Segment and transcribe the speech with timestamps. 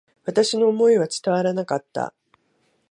[0.25, 2.15] 私の思いは伝わらなかった。